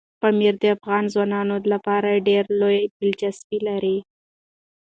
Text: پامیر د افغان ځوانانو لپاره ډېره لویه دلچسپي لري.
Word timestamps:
پامیر 0.21 0.53
د 0.61 0.63
افغان 0.75 1.03
ځوانانو 1.13 1.55
لپاره 1.73 2.23
ډېره 2.27 2.51
لویه 2.61 2.85
دلچسپي 2.99 3.59
لري. 3.67 3.97